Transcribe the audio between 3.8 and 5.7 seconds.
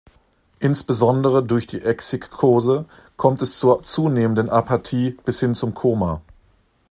zunehmenden Apathie bis hin